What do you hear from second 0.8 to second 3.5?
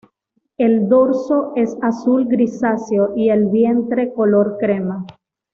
dorso es azul grisáceo y el